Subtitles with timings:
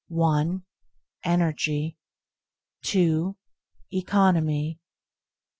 [1.23, 1.95] Energy
[2.81, 3.37] 2.
[3.93, 4.79] Economy 3.